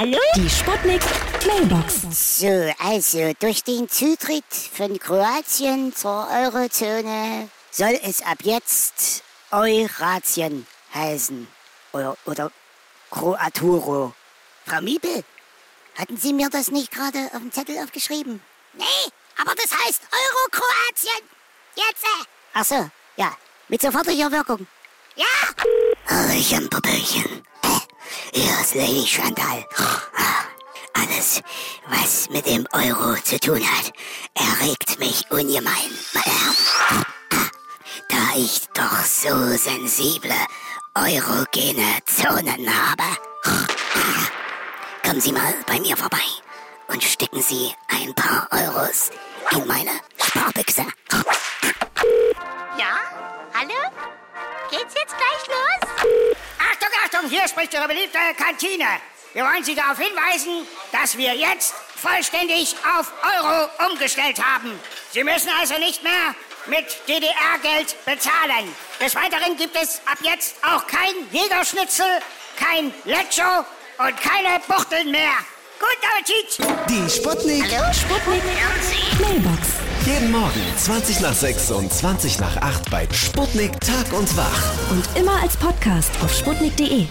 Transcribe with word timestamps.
Hallo? 0.00 0.20
Die 0.36 0.48
Sputnik 0.48 1.02
Mailbox. 1.44 2.38
So, 2.38 2.72
also 2.78 3.32
durch 3.40 3.64
den 3.64 3.88
Zutritt 3.88 4.44
von 4.72 4.96
Kroatien 4.96 5.92
zur 5.92 6.28
Eurozone 6.30 7.50
soll 7.72 7.98
es 8.04 8.22
ab 8.22 8.38
jetzt 8.42 9.24
Euratien 9.50 10.68
heißen. 10.94 11.48
Oder, 11.92 12.16
oder 12.26 12.52
Kroaturo. 13.10 14.14
Frau 14.66 14.80
Miebel, 14.82 15.24
hatten 15.98 16.16
Sie 16.16 16.32
mir 16.32 16.48
das 16.48 16.70
nicht 16.70 16.92
gerade 16.92 17.18
auf 17.34 17.40
dem 17.40 17.50
Zettel 17.50 17.76
aufgeschrieben? 17.78 18.40
Nee, 18.74 18.84
aber 19.36 19.56
das 19.56 19.72
heißt 19.84 20.02
Euro-Kroatien. 20.12 21.28
Jetzt. 21.74 22.04
äh. 22.04 22.24
Ach 22.54 22.64
so, 22.64 22.88
ja. 23.16 23.36
Mit 23.66 23.82
sofortiger 23.82 24.30
Wirkung. 24.30 24.64
Ja. 25.16 25.26
Hallöchen, 26.06 26.70
Popöchen. 26.70 27.42
Hier 28.32 28.60
ist 28.60 28.74
Lady 28.74 29.06
Chantal. 29.06 29.64
Alles, 30.94 31.40
was 31.88 32.28
mit 32.30 32.46
dem 32.46 32.66
Euro 32.72 33.14
zu 33.22 33.38
tun 33.40 33.62
hat, 33.62 33.92
erregt 34.34 34.98
mich 34.98 35.24
ungemein. 35.30 35.90
Da 38.08 38.36
ich 38.36 38.66
doch 38.74 39.04
so 39.04 39.56
sensible 39.56 40.34
eurogene 40.94 41.98
Zonen 42.06 42.68
habe. 42.68 43.04
Kommen 45.04 45.20
Sie 45.20 45.32
mal 45.32 45.54
bei 45.66 45.80
mir 45.80 45.96
vorbei 45.96 46.18
und 46.88 47.02
stecken 47.02 47.42
Sie 47.42 47.72
ein 47.88 48.14
paar 48.14 48.48
Euros 48.50 49.10
in 49.52 49.66
meine 49.66 49.92
Sparbüchse. 50.22 50.84
Ja? 52.76 52.98
Hallo? 53.54 53.80
Geht's 54.70 54.94
jetzt 54.94 55.16
gleich 55.16 55.46
los? 55.48 55.67
Spricht 57.58 57.74
Ihre 57.74 57.88
beliebte 57.88 58.18
Kantine. 58.36 58.86
Wir 59.34 59.42
wollen 59.42 59.64
Sie 59.64 59.74
darauf 59.74 59.98
hinweisen, 59.98 60.64
dass 60.92 61.18
wir 61.18 61.34
jetzt 61.34 61.74
vollständig 61.96 62.76
auf 62.96 63.12
Euro 63.24 63.68
umgestellt 63.90 64.40
haben. 64.40 64.78
Sie 65.10 65.24
müssen 65.24 65.48
also 65.60 65.76
nicht 65.78 66.04
mehr 66.04 66.36
mit 66.66 66.86
DDR-Geld 67.08 67.96
bezahlen. 68.04 68.72
Des 69.00 69.12
Weiteren 69.16 69.56
gibt 69.56 69.74
es 69.74 70.00
ab 70.06 70.18
jetzt 70.22 70.54
auch 70.62 70.86
kein 70.86 71.14
Jägerschnitzel, 71.32 72.06
kein 72.56 72.94
Lecho 73.04 73.64
und 73.98 74.16
keine 74.20 74.60
Buchteln 74.68 75.10
mehr. 75.10 75.34
Guten 75.80 76.06
Appetit! 76.14 76.58
Die 76.88 77.10
Sputnik. 77.10 77.66
Sputnik 77.92 78.42
Mailbox. 79.18 79.68
Jeden 80.06 80.30
Morgen 80.30 80.62
20 80.76 81.20
nach 81.20 81.34
6 81.34 81.72
und 81.72 81.92
20 81.92 82.38
nach 82.38 82.56
8 82.58 82.88
bei 82.88 83.08
Sputnik 83.12 83.72
Tag 83.80 84.12
und 84.12 84.36
Wach. 84.36 84.90
Und 84.92 85.04
immer 85.16 85.42
als 85.42 85.56
Podcast 85.56 86.12
auf 86.22 86.32
sputnik.de. 86.32 87.08